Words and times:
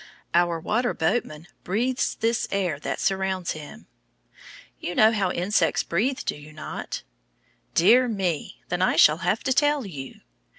Our 0.33 0.59
water 0.59 0.95
boatman 0.95 1.45
breathes 1.63 2.15
this 2.15 2.47
air 2.49 2.79
that 2.79 2.99
surrounds 2.99 3.51
him. 3.51 3.85
You 4.79 4.95
know 4.95 5.11
how 5.11 5.29
insects 5.29 5.83
breathe 5.83 6.21
do 6.25 6.35
you 6.35 6.51
not? 6.53 7.03
Dear 7.75 8.07
me, 8.07 8.63
then 8.69 8.81
I 8.81 8.95
shall 8.95 9.17
have 9.17 9.43
to 9.43 9.53
tell 9.53 9.85
you. 9.85 10.21